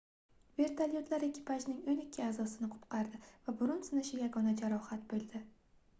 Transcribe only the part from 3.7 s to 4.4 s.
sinishi